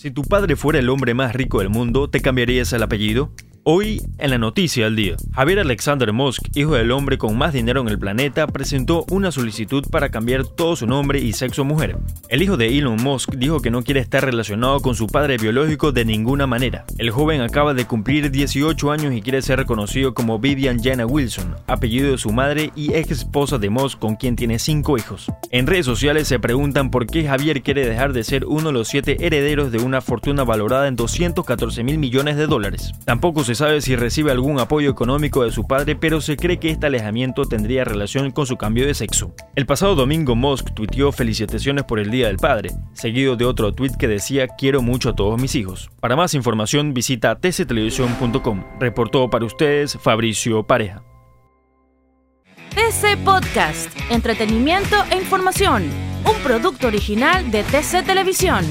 [0.00, 3.32] Si tu padre fuera el hombre más rico del mundo, ¿te cambiarías el apellido?
[3.62, 7.82] Hoy, en la noticia del día, Javier Alexander Musk, hijo del hombre con más dinero
[7.82, 11.98] en el planeta, presentó una solicitud para cambiar todo su nombre y sexo mujer.
[12.30, 15.92] El hijo de Elon Musk dijo que no quiere estar relacionado con su padre biológico
[15.92, 16.86] de ninguna manera.
[16.96, 21.54] El joven acaba de cumplir 18 años y quiere ser reconocido como Vivian Jana Wilson,
[21.66, 25.26] apellido de su madre y ex esposa de Musk con quien tiene 5 hijos.
[25.50, 28.88] En redes sociales se preguntan por qué Javier quiere dejar de ser uno de los
[28.88, 32.94] 7 herederos de una fortuna valorada en 214 mil millones de dólares.
[33.04, 36.70] Tampoco se sabe si recibe algún apoyo económico de su padre, pero se cree que
[36.70, 39.34] este alejamiento tendría relación con su cambio de sexo.
[39.56, 43.96] El pasado domingo Musk tuiteó felicitaciones por el Día del Padre, seguido de otro tuit
[43.96, 45.90] que decía quiero mucho a todos mis hijos.
[45.98, 48.62] Para más información visita tctelevisión.com.
[48.78, 51.02] Reportó para ustedes Fabricio Pareja.
[52.76, 55.82] TC Podcast, entretenimiento e información,
[56.24, 58.64] un producto original de TC Televisión.